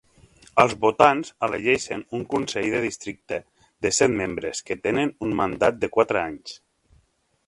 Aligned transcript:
Els 0.61 0.71
votants 0.85 1.29
elegeixen 1.47 2.01
un 2.19 2.23
consell 2.31 2.71
de 2.75 2.81
districte 2.85 3.39
de 3.87 3.93
set 3.99 4.17
membres 4.23 4.63
que 4.71 4.79
tenen 4.87 5.13
un 5.27 5.37
mandat 5.43 5.79
de 5.85 5.91
quatre 5.99 6.25
anys. 6.31 6.57